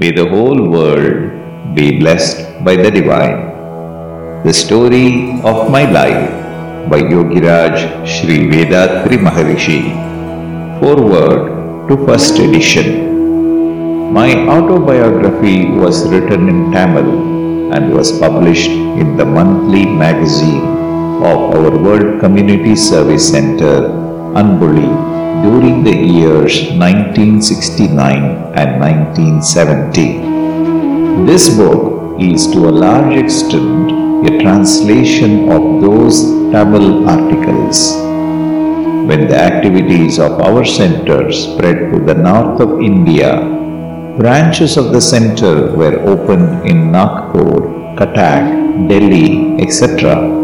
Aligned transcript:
May 0.00 0.12
the 0.12 0.24
whole 0.30 0.60
world 0.70 1.74
be 1.74 1.98
blessed 1.98 2.62
by 2.64 2.76
the 2.76 2.88
divine. 2.88 4.44
The 4.44 4.52
story 4.54 5.40
of 5.42 5.72
my 5.74 5.90
life 5.90 6.30
by 6.88 7.00
Yogiraj 7.02 8.06
Sri 8.06 8.36
Vethathiri 8.52 9.18
Maharishi. 9.18 9.80
Forward 10.78 11.88
to 11.88 11.96
first 12.06 12.38
edition. 12.38 14.12
My 14.12 14.30
autobiography 14.46 15.66
was 15.66 16.06
written 16.08 16.48
in 16.48 16.70
Tamil 16.70 17.10
and 17.74 17.92
was 17.92 18.16
published 18.20 18.70
in 18.70 19.16
the 19.16 19.26
monthly 19.26 19.84
magazine 19.84 20.62
of 21.26 21.58
our 21.58 21.76
World 21.76 22.20
Community 22.20 22.76
Service 22.76 23.28
Center, 23.32 23.90
Anbu 24.38 24.70
Oli, 24.70 25.07
during 25.42 25.84
the 25.84 25.94
years 25.94 26.70
1969 26.72 27.94
and 28.54 28.80
1970. 28.80 31.26
This 31.26 31.56
book 31.56 32.20
is 32.20 32.46
to 32.52 32.68
a 32.68 32.74
large 32.84 33.14
extent 33.16 33.92
a 34.26 34.38
translation 34.42 35.50
of 35.50 35.80
those 35.80 36.22
Tamil 36.52 37.08
articles. 37.08 37.92
When 39.08 39.28
the 39.28 39.38
activities 39.38 40.18
of 40.18 40.40
our 40.40 40.64
center 40.64 41.30
spread 41.32 41.92
to 41.92 42.00
the 42.00 42.14
north 42.14 42.60
of 42.60 42.80
India, 42.80 43.38
branches 44.18 44.76
of 44.76 44.92
the 44.92 45.00
center 45.00 45.72
were 45.76 46.00
opened 46.12 46.66
in 46.66 46.90
Nagpur, 46.90 47.94
Cuttack, 47.96 48.88
Delhi, 48.88 49.56
etc. 49.62 50.37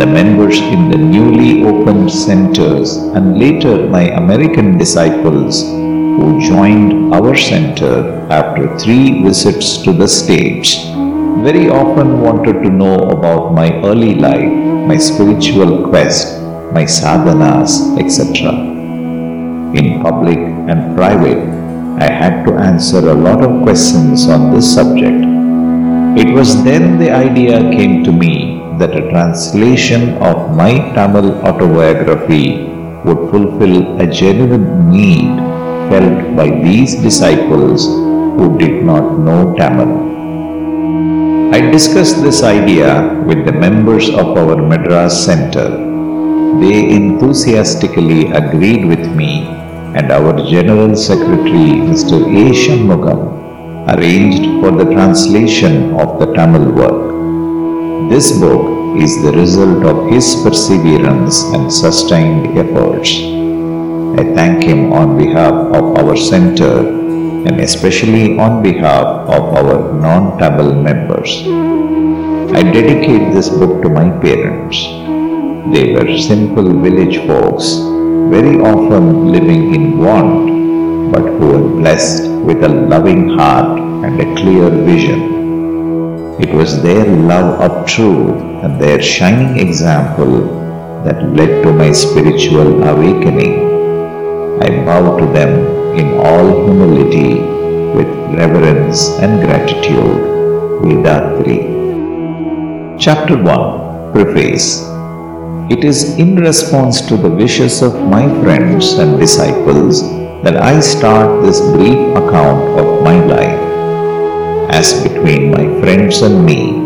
The 0.00 0.06
members 0.06 0.58
in 0.58 0.88
the 0.90 0.96
newly 0.96 1.64
opened 1.64 2.10
centers 2.10 2.96
and 2.96 3.38
later 3.38 3.86
my 3.88 4.04
American 4.16 4.78
disciples 4.78 5.62
who 5.62 6.40
joined 6.40 7.14
our 7.14 7.36
center 7.36 8.26
after 8.30 8.76
three 8.78 9.22
visits 9.22 9.82
to 9.82 9.92
the 9.92 10.08
States 10.08 10.76
very 11.44 11.68
often 11.68 12.20
wanted 12.20 12.62
to 12.64 12.70
know 12.70 12.96
about 13.10 13.52
my 13.52 13.70
early 13.84 14.14
life, 14.14 14.52
my 14.88 14.96
spiritual 14.96 15.88
quest, 15.88 16.40
my 16.72 16.84
sadhanas, 16.84 17.96
etc. 17.98 18.50
In 19.78 20.02
public 20.02 20.38
and 20.38 20.96
private, 20.96 21.42
I 22.00 22.10
had 22.10 22.44
to 22.46 22.54
answer 22.54 22.98
a 22.98 23.14
lot 23.14 23.44
of 23.44 23.62
questions 23.62 24.26
on 24.26 24.52
this 24.52 24.74
subject. 24.74 25.22
It 26.18 26.34
was 26.34 26.64
then 26.64 26.98
the 26.98 27.10
idea 27.10 27.60
came 27.70 28.02
to 28.04 28.12
me 28.12 28.51
that 28.78 28.96
a 28.96 29.08
translation 29.10 30.16
of 30.30 30.54
my 30.56 30.72
Tamil 30.94 31.28
autobiography 31.48 32.68
would 33.04 33.30
fulfill 33.30 34.00
a 34.00 34.06
genuine 34.06 34.90
need 34.90 35.36
felt 35.90 36.36
by 36.36 36.48
these 36.66 36.94
disciples 37.06 37.86
who 38.36 38.56
did 38.58 38.84
not 38.84 39.18
know 39.18 39.54
Tamil. 39.60 39.92
I 41.54 41.60
discussed 41.70 42.22
this 42.22 42.42
idea 42.42 42.90
with 43.26 43.44
the 43.44 43.52
members 43.52 44.08
of 44.08 44.38
our 44.42 44.56
Madras 44.56 45.24
Center. 45.24 45.68
They 46.62 46.78
enthusiastically 46.98 48.30
agreed 48.32 48.86
with 48.86 49.04
me, 49.14 49.32
and 49.98 50.10
our 50.10 50.32
General 50.48 50.96
Secretary, 50.96 51.70
Mr. 51.90 52.18
A. 52.42 52.44
Shanmugam, 52.62 53.20
arranged 53.94 54.44
for 54.60 54.70
the 54.70 54.90
translation 54.94 55.94
of 56.00 56.18
the 56.20 56.32
Tamil 56.32 56.72
work. 56.72 57.21
This 58.12 58.38
book 58.38 59.00
is 59.00 59.22
the 59.24 59.32
result 59.32 59.86
of 59.90 60.12
his 60.12 60.26
perseverance 60.44 61.44
and 61.54 61.72
sustained 61.72 62.58
efforts. 62.58 63.08
I 64.20 64.24
thank 64.36 64.64
him 64.64 64.92
on 64.92 65.16
behalf 65.16 65.54
of 65.78 65.96
our 65.96 66.14
center 66.14 66.74
and 67.48 67.58
especially 67.58 68.36
on 68.38 68.62
behalf 68.62 69.06
of 69.36 69.56
our 69.56 69.94
non 69.94 70.38
Tamil 70.38 70.74
members. 70.74 71.40
I 72.52 72.62
dedicate 72.76 73.32
this 73.32 73.48
book 73.48 73.80
to 73.80 73.88
my 73.88 74.10
parents. 74.20 74.76
They 75.72 75.94
were 75.94 76.18
simple 76.18 76.68
village 76.84 77.16
folks, 77.26 77.76
very 78.36 78.60
often 78.60 79.32
living 79.32 79.74
in 79.74 79.96
want, 79.96 81.12
but 81.12 81.22
who 81.22 81.46
were 81.54 81.68
blessed 81.80 82.30
with 82.44 82.62
a 82.62 82.68
loving 82.68 83.30
heart 83.38 83.80
and 83.80 84.20
a 84.20 84.34
clear 84.36 84.68
vision. 84.68 85.41
It 86.40 86.54
was 86.54 86.82
their 86.82 87.04
love 87.04 87.60
of 87.60 87.86
truth 87.86 88.40
and 88.64 88.80
their 88.80 89.02
shining 89.02 89.58
example 89.58 90.62
that 91.04 91.22
led 91.34 91.62
to 91.62 91.72
my 91.72 91.92
spiritual 91.92 92.82
awakening. 92.84 93.54
I 94.62 94.84
bow 94.84 95.18
to 95.18 95.26
them 95.26 95.52
in 95.94 96.14
all 96.18 96.64
humility 96.64 97.40
with 97.96 98.08
reverence 98.34 99.10
and 99.18 99.42
gratitude. 99.44 100.30
Vethathiri. 100.82 101.58
Chapter 102.98 103.36
1 103.36 104.12
Preface 104.12 104.88
It 105.70 105.84
is 105.84 106.16
in 106.16 106.36
response 106.36 107.02
to 107.08 107.16
the 107.16 107.28
wishes 107.28 107.82
of 107.82 107.94
my 108.08 108.26
friends 108.40 108.94
and 108.94 109.20
disciples 109.20 110.02
that 110.44 110.56
I 110.56 110.80
start 110.80 111.42
this 111.42 111.60
brief 111.60 112.16
account 112.16 112.80
of 112.80 113.02
my 113.04 113.18
life. 113.26 113.41
Friends 115.82 116.22
and 116.22 116.46
me, 116.46 116.78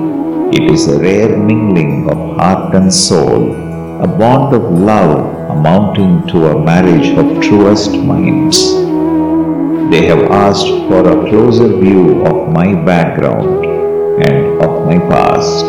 it 0.56 0.70
is 0.72 0.88
a 0.88 0.98
rare 0.98 1.36
mingling 1.36 2.08
of 2.08 2.16
heart 2.38 2.74
and 2.74 2.90
soul, 2.90 3.52
a 4.02 4.06
bond 4.06 4.54
of 4.54 4.62
love 4.72 5.50
amounting 5.50 6.26
to 6.28 6.46
a 6.46 6.64
marriage 6.64 7.08
of 7.10 7.42
truest 7.42 7.90
minds. 7.92 8.56
They 9.90 10.06
have 10.06 10.30
asked 10.30 10.72
for 10.88 11.02
a 11.06 11.28
closer 11.28 11.68
view 11.76 12.24
of 12.24 12.50
my 12.50 12.74
background 12.86 13.66
and 14.24 14.62
of 14.62 14.86
my 14.86 14.98
past. 15.10 15.66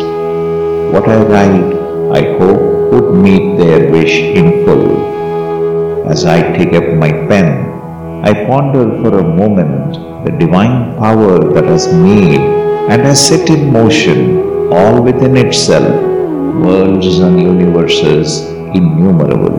What 0.94 1.06
I 1.06 1.18
write, 1.32 1.74
I 2.18 2.38
hope, 2.38 2.92
would 2.92 3.14
meet 3.14 3.58
their 3.58 3.92
wish 3.92 4.14
in 4.40 4.64
full. 4.64 6.08
As 6.08 6.24
I 6.24 6.40
take 6.56 6.72
up 6.72 6.94
my 6.94 7.12
pen, 7.28 8.24
I 8.24 8.32
ponder 8.46 8.86
for 9.02 9.18
a 9.18 9.22
moment 9.22 10.24
the 10.24 10.32
divine 10.32 10.96
power 10.96 11.52
that 11.52 11.64
has 11.64 11.92
made 11.92 12.57
and 12.90 13.02
has 13.02 13.26
set 13.28 13.48
in 13.50 13.72
motion 13.72 14.20
all 14.72 15.02
within 15.02 15.36
itself 15.36 15.94
worlds 16.64 17.18
and 17.18 17.40
universes 17.40 18.40
innumerable. 18.78 19.58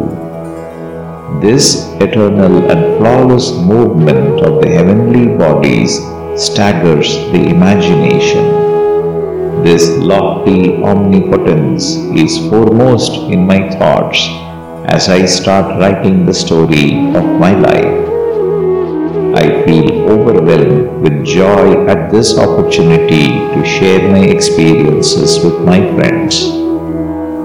This 1.42 1.66
eternal 2.06 2.70
and 2.72 2.98
flawless 2.98 3.52
movement 3.74 4.42
of 4.42 4.62
the 4.62 4.70
heavenly 4.70 5.28
bodies 5.38 6.00
staggers 6.46 7.10
the 7.34 7.44
imagination. 7.56 8.46
This 9.64 9.90
lofty 10.12 10.82
omnipotence 10.84 11.96
is 12.26 12.38
foremost 12.50 13.14
in 13.32 13.46
my 13.46 13.70
thoughts 13.78 14.20
as 14.96 15.10
I 15.10 15.26
start 15.26 15.80
writing 15.80 16.26
the 16.26 16.34
story 16.34 16.86
of 17.20 17.26
my 17.44 17.54
life. 17.68 18.00
I 19.42 19.46
feel 19.66 20.10
overwhelmed 20.10 20.79
with 21.02 21.26
joy 21.26 21.88
at 21.88 22.12
this 22.12 22.38
opportunity 22.38 23.28
to 23.56 23.64
share 23.66 24.02
my 24.12 24.20
experiences 24.20 25.40
with 25.44 25.62
my 25.62 25.80
friends. 25.96 26.44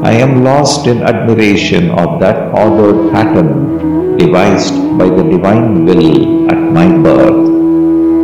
I 0.03 0.13
am 0.25 0.43
lost 0.43 0.87
in 0.87 1.03
admiration 1.03 1.91
of 1.91 2.21
that 2.21 2.53
ordered 2.53 3.13
pattern 3.13 4.19
devised 4.19 4.75
by 4.99 5.07
the 5.07 5.23
divine 5.23 5.85
will 5.85 6.51
at 6.51 6.61
my 6.79 6.87
birth, 7.07 7.47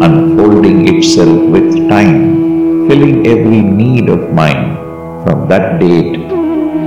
unfolding 0.02 0.96
itself 0.96 1.41
with 1.54 1.88
time, 1.88 2.88
filling 2.88 3.26
every 3.26 3.62
need 3.62 4.08
of 4.08 4.32
mine 4.32 4.76
from 5.24 5.48
that 5.48 5.78
date 5.78 6.18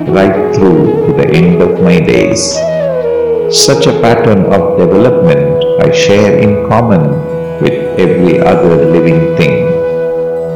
right 0.10 0.54
through 0.54 1.08
to 1.08 1.14
the 1.14 1.28
end 1.32 1.62
of 1.62 1.82
my 1.82 2.00
days. 2.00 2.54
Such 3.56 3.88
a 3.88 4.00
pattern 4.02 4.46
of 4.52 4.78
development 4.78 5.64
I 5.82 5.92
share 5.92 6.38
in 6.40 6.68
common 6.68 7.33
every 8.00 8.40
other 8.40 8.76
living 8.92 9.36
thing. 9.38 9.68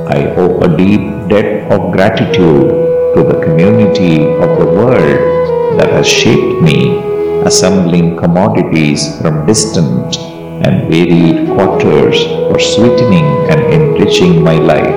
I 0.07 0.33
owe 0.35 0.59
a 0.61 0.77
deep 0.77 1.29
debt 1.29 1.71
of 1.71 1.91
gratitude 1.91 2.69
to 3.15 3.23
the 3.23 3.39
community 3.43 4.25
of 4.25 4.57
the 4.59 4.65
world 4.65 5.79
that 5.79 5.89
has 5.91 6.07
shaped 6.07 6.61
me, 6.61 6.99
assembling 7.43 8.17
commodities 8.17 9.21
from 9.21 9.45
distant 9.45 10.17
and 10.65 10.89
varied 10.89 11.47
quarters 11.47 12.23
for 12.23 12.59
sweetening 12.59 13.25
and 13.49 13.61
enriching 13.73 14.43
my 14.43 14.55
life. 14.55 14.95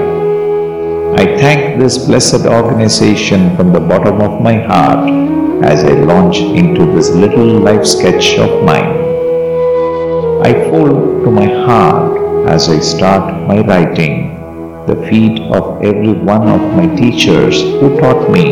I 1.19 1.26
thank 1.37 1.78
this 1.78 1.98
blessed 2.06 2.46
organization 2.46 3.56
from 3.56 3.72
the 3.72 3.81
bottom 3.81 4.20
of 4.22 4.40
my 4.40 4.54
heart 4.54 5.10
as 5.62 5.84
I 5.84 5.92
launch 5.92 6.38
into 6.38 6.87
this 6.87 7.10
little 7.10 7.60
life 7.60 7.84
sketch 7.84 8.38
of 8.38 8.64
mine. 8.64 8.96
I 10.42 10.54
fold 10.70 11.25
to 11.25 11.31
my 11.31 11.46
heart 11.46 12.09
as 12.50 12.69
I 12.69 12.81
start 12.81 13.25
my 13.47 13.61
writing 13.61 14.31
the 14.87 14.97
feet 15.08 15.41
of 15.52 15.82
every 15.85 16.12
one 16.12 16.49
of 16.49 16.61
my 16.76 16.87
teachers 16.97 17.61
who 17.62 17.97
taught 18.00 18.31
me, 18.31 18.44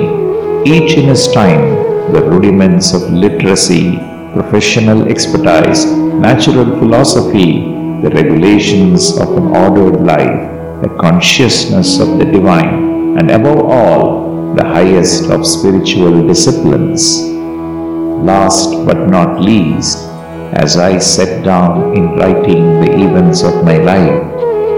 each 0.65 0.97
in 0.97 1.05
his 1.09 1.27
time, 1.33 1.65
the 2.13 2.23
rudiments 2.23 2.93
of 2.95 3.11
literacy, 3.11 3.97
professional 4.35 5.09
expertise, 5.09 5.85
natural 6.29 6.79
philosophy, 6.79 7.75
the 8.03 8.11
regulations 8.11 9.19
of 9.19 9.37
an 9.37 9.49
ordered 9.57 10.01
life, 10.05 10.83
the 10.83 10.95
consciousness 11.01 11.99
of 11.99 12.19
the 12.19 12.25
divine, 12.25 13.19
and 13.19 13.31
above 13.31 13.59
all, 13.59 14.55
the 14.55 14.65
highest 14.65 15.31
of 15.31 15.47
spiritual 15.47 16.27
disciplines. 16.27 17.23
Last 18.33 18.71
but 18.87 19.09
not 19.09 19.41
least, 19.41 20.08
as 20.53 20.77
I 20.77 20.99
sat 20.99 21.45
down 21.45 21.97
in 21.97 22.17
writing 22.17 22.81
the 22.81 22.93
events 22.93 23.43
of 23.43 23.65
my 23.65 23.77
life, 23.77 24.23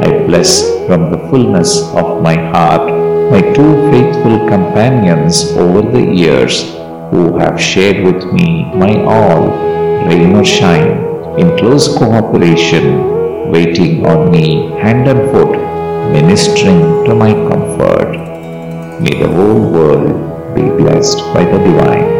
I 0.03 0.27
bless 0.27 0.63
from 0.87 1.11
the 1.11 1.19
fullness 1.31 1.83
of 1.95 2.23
my 2.23 2.35
heart 2.35 2.91
my 3.31 3.41
two 3.53 3.73
faithful 3.91 4.49
companions 4.49 5.53
over 5.53 5.83
the 5.83 6.03
years 6.03 6.75
who 7.11 7.39
have 7.39 7.61
shared 7.61 8.05
with 8.05 8.33
me 8.33 8.65
my 8.75 9.03
all, 9.05 9.49
rain 10.07 10.35
or 10.35 10.45
shine, 10.45 10.99
in 11.39 11.57
close 11.59 11.97
cooperation, 11.97 13.51
waiting 13.51 14.05
on 14.07 14.31
me 14.31 14.71
hand 14.81 15.07
and 15.07 15.31
foot, 15.31 15.53
ministering 16.13 17.05
to 17.05 17.15
my 17.15 17.33
comfort. 17.33 18.11
May 19.01 19.19
the 19.23 19.29
whole 19.29 19.71
world 19.71 20.55
be 20.55 20.63
blessed 20.63 21.19
by 21.33 21.45
the 21.45 21.59
divine. 21.59 22.20